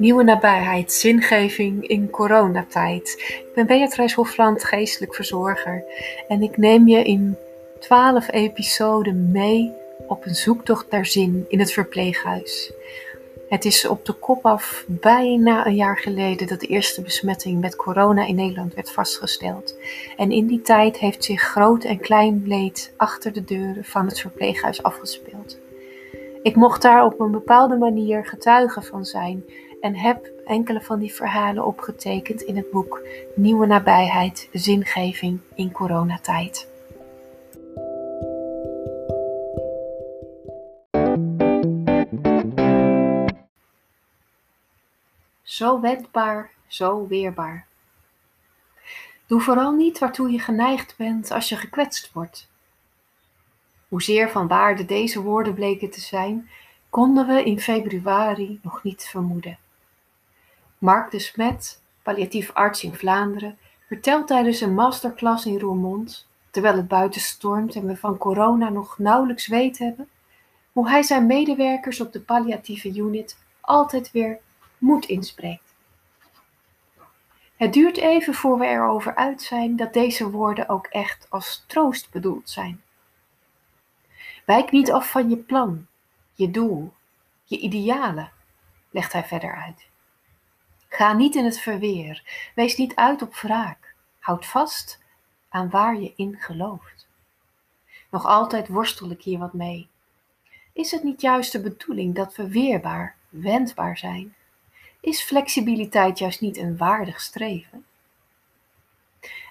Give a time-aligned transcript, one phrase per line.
[0.00, 3.14] Nieuwe nabijheid, zingeving in coronatijd.
[3.18, 5.84] Ik ben Beatrice Hofland, geestelijk verzorger.
[6.28, 7.36] En ik neem je in
[7.80, 9.72] twaalf episoden mee
[10.06, 12.72] op een zoektocht naar zin in het verpleeghuis.
[13.48, 17.76] Het is op de kop af bijna een jaar geleden dat de eerste besmetting met
[17.76, 19.76] corona in Nederland werd vastgesteld.
[20.16, 24.20] En in die tijd heeft zich groot en klein leed achter de deuren van het
[24.20, 25.58] verpleeghuis afgespeeld.
[26.42, 29.44] Ik mocht daar op een bepaalde manier getuige van zijn
[29.80, 33.02] en heb enkele van die verhalen opgetekend in het boek
[33.34, 36.68] Nieuwe nabijheid, zingeving in coronatijd.
[45.42, 47.66] Zo wendbaar, zo weerbaar.
[49.26, 52.48] Doe vooral niet waartoe je geneigd bent als je gekwetst wordt.
[53.88, 56.50] Hoezeer van waarde deze woorden bleken te zijn,
[56.90, 59.58] konden we in februari nog niet vermoeden.
[60.80, 66.88] Mark de Smet, palliatief arts in Vlaanderen, vertelt tijdens een masterclass in Roermond, terwijl het
[66.88, 70.08] buiten stormt en we van corona nog nauwelijks weet hebben,
[70.72, 74.38] hoe hij zijn medewerkers op de palliatieve unit altijd weer
[74.78, 75.74] moed inspreekt.
[77.56, 82.10] Het duurt even voor we erover uit zijn dat deze woorden ook echt als troost
[82.10, 82.82] bedoeld zijn.
[84.44, 85.86] Wijk niet af van je plan,
[86.34, 86.92] je doel,
[87.44, 88.32] je idealen,
[88.90, 89.89] legt hij verder uit.
[90.92, 92.22] Ga niet in het verweer,
[92.54, 94.98] wees niet uit op wraak, houd vast
[95.48, 97.06] aan waar je in gelooft.
[98.10, 99.88] Nog altijd worstel ik hier wat mee.
[100.72, 104.34] Is het niet juist de bedoeling dat we weerbaar, wendbaar zijn?
[105.00, 107.84] Is flexibiliteit juist niet een waardig streven?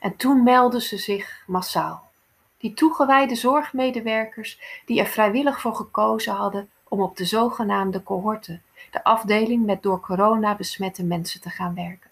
[0.00, 2.10] En toen meldden ze zich massaal.
[2.58, 8.60] Die toegewijde zorgmedewerkers die er vrijwillig voor gekozen hadden om op de zogenaamde cohorte,
[8.90, 12.10] de afdeling met door corona besmette mensen te gaan werken.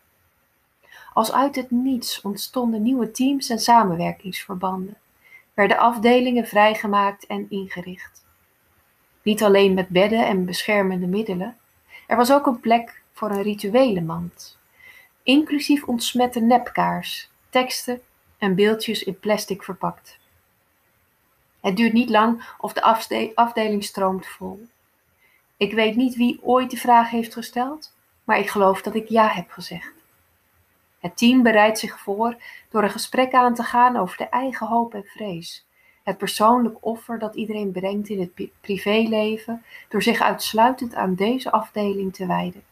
[1.12, 4.96] Als uit het niets ontstonden nieuwe teams en samenwerkingsverbanden,
[5.54, 8.24] werden afdelingen vrijgemaakt en ingericht.
[9.22, 11.56] Niet alleen met bedden en beschermende middelen,
[12.06, 14.58] er was ook een plek voor een rituele mand,
[15.22, 18.00] inclusief ontsmette nepkaars, teksten
[18.38, 20.18] en beeldjes in plastic verpakt.
[21.60, 22.82] Het duurt niet lang of de
[23.34, 24.66] afdeling stroomt vol.
[25.56, 27.94] Ik weet niet wie ooit de vraag heeft gesteld,
[28.24, 29.92] maar ik geloof dat ik ja heb gezegd.
[30.98, 32.36] Het team bereidt zich voor
[32.70, 35.66] door een gesprek aan te gaan over de eigen hoop en vrees.
[36.02, 42.14] Het persoonlijk offer dat iedereen brengt in het privéleven door zich uitsluitend aan deze afdeling
[42.14, 42.64] te wijden.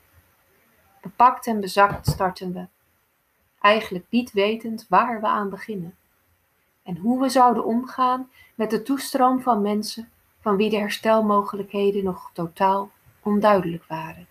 [1.00, 2.66] Bepakt en bezakt starten we,
[3.60, 5.96] eigenlijk niet wetend waar we aan beginnen
[6.84, 10.08] en hoe we zouden omgaan met de toestroom van mensen
[10.44, 12.90] van wie de herstelmogelijkheden nog totaal
[13.22, 14.26] onduidelijk waren.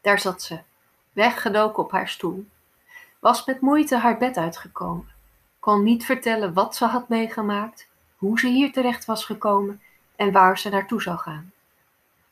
[0.00, 0.60] Daar zat ze,
[1.12, 2.46] weggedoken op haar stoel,
[3.18, 5.08] was met moeite haar bed uitgekomen,
[5.58, 9.82] kon niet vertellen wat ze had meegemaakt, hoe ze hier terecht was gekomen
[10.16, 11.52] en waar ze naartoe zou gaan.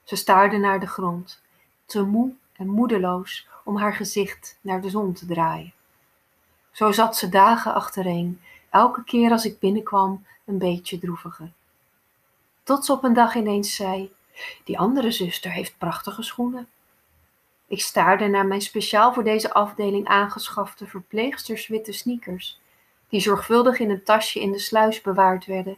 [0.03, 1.45] Ze staarde naar de grond,
[1.87, 5.73] te moe en moedeloos om haar gezicht naar de zon te draaien.
[6.73, 11.53] Zo zat ze dagen achtereen, elke keer als ik binnenkwam een beetje droeviger.
[12.63, 14.13] Tot ze op een dag ineens zei:
[14.65, 16.69] Die andere zuster heeft prachtige schoenen.
[17.67, 22.61] Ik staarde naar mijn speciaal voor deze afdeling aangeschafte verpleegsters witte sneakers,
[23.09, 25.77] die zorgvuldig in een tasje in de sluis bewaard werden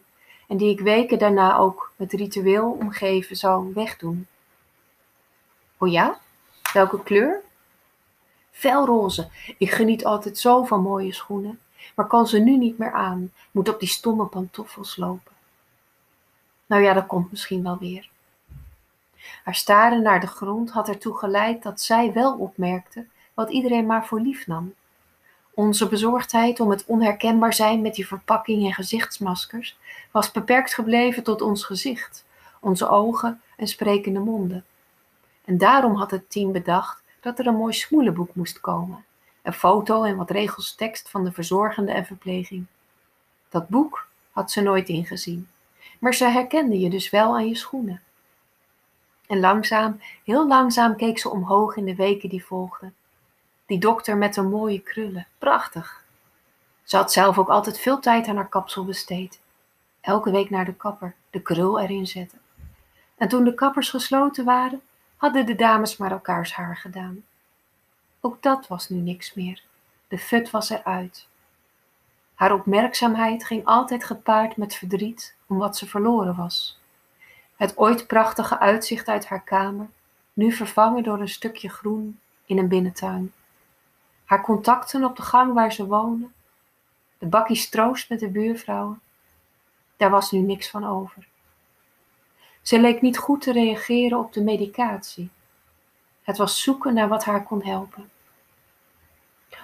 [0.49, 4.27] en die ik weken daarna ook met ritueel omgeven zou wegdoen.
[5.79, 6.19] Oh ja?
[6.73, 7.41] Welke kleur?
[8.51, 9.29] Felroze.
[9.59, 11.61] Ik geniet altijd zo van mooie schoenen,
[11.95, 13.33] maar kan ze nu niet meer aan.
[13.51, 15.33] Moet op die stomme pantoffels lopen.
[16.67, 18.09] Nou ja, dat komt misschien wel weer.
[19.45, 24.07] Haar staren naar de grond had ertoe geleid dat zij wel opmerkte wat iedereen maar
[24.07, 24.75] voor lief nam.
[25.51, 29.79] Onze bezorgdheid om het onherkenbaar zijn met die verpakking en gezichtsmaskers
[30.11, 32.25] was beperkt gebleven tot ons gezicht,
[32.61, 34.65] onze ogen en sprekende monden.
[35.49, 39.05] En daarom had het team bedacht dat er een mooi smoelenboek moest komen.
[39.43, 42.67] Een foto en wat regels tekst van de verzorgende en verpleging.
[43.49, 45.49] Dat boek had ze nooit ingezien,
[45.99, 48.03] maar ze herkende je dus wel aan je schoenen.
[49.27, 52.95] En langzaam, heel langzaam keek ze omhoog in de weken die volgden.
[53.67, 56.05] Die dokter met de mooie krullen, prachtig.
[56.83, 59.41] Ze had zelf ook altijd veel tijd aan haar kapsel besteed.
[60.01, 62.39] Elke week naar de kapper, de krul erin zetten.
[63.17, 64.83] En toen de kappers gesloten waren,
[65.19, 67.25] hadden de dames maar elkaars haar gedaan.
[68.21, 69.63] Ook dat was nu niks meer.
[70.09, 71.27] De fut was eruit.
[72.35, 76.81] Haar opmerkzaamheid ging altijd gepaard met verdriet om wat ze verloren was.
[77.57, 79.87] Het ooit prachtige uitzicht uit haar kamer,
[80.33, 83.33] nu vervangen door een stukje groen in een binnentuin.
[84.25, 86.29] Haar contacten op de gang waar ze woonde,
[87.19, 89.01] de bakkies troost met de buurvrouwen,
[89.97, 91.27] daar was nu niks van over.
[92.63, 95.31] Ze leek niet goed te reageren op de medicatie.
[96.23, 98.11] Het was zoeken naar wat haar kon helpen.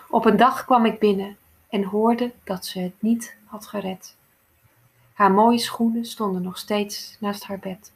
[0.09, 1.37] Op een dag kwam ik binnen
[1.69, 4.17] en hoorde dat ze het niet had gered.
[5.13, 7.93] Haar mooie schoenen stonden nog steeds naast haar bed.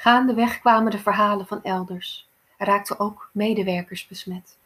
[0.00, 2.28] Gaandeweg kwamen de verhalen van elders.
[2.56, 4.56] Er raakten ook medewerkers besmet.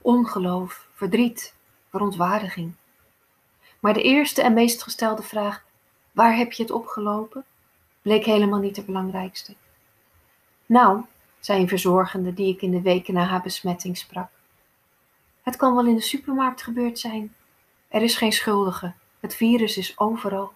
[0.00, 1.54] Ongeloof, verdriet,
[1.90, 2.74] verontwaardiging.
[3.80, 5.64] Maar de eerste en meest gestelde vraag,
[6.12, 7.44] waar heb je het opgelopen,
[8.02, 9.54] bleek helemaal niet de belangrijkste.
[10.66, 11.04] Nou,
[11.40, 14.30] zei een verzorgende die ik in de weken na haar besmetting sprak.
[15.42, 17.34] Het kan wel in de supermarkt gebeurd zijn.
[17.88, 18.92] Er is geen schuldige.
[19.20, 20.52] Het virus is overal.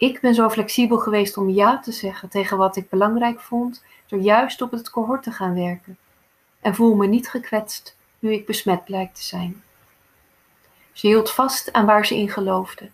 [0.00, 4.20] Ik ben zo flexibel geweest om ja te zeggen tegen wat ik belangrijk vond, door
[4.20, 5.98] juist op het cohort te gaan werken.
[6.60, 9.62] En voel me niet gekwetst nu ik besmet blijkt te zijn.
[10.92, 12.90] Ze hield vast aan waar ze in geloofde,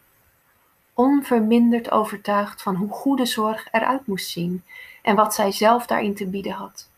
[0.94, 4.64] onverminderd overtuigd van hoe goede zorg eruit moest zien
[5.02, 6.90] en wat zij zelf daarin te bieden had.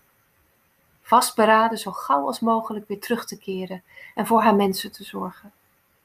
[1.02, 3.82] Vastberaden zo gauw als mogelijk weer terug te keren
[4.14, 5.52] en voor haar mensen te zorgen.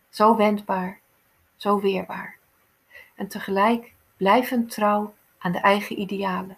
[0.09, 0.99] Zo wendbaar,
[1.55, 2.41] zo weerbaar
[3.23, 6.57] en tegelijk blijvend trouw aan de eigen idealen.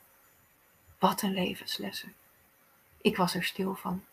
[1.00, 2.14] Wat een levenslessen.
[3.02, 4.04] Ik was er stil van.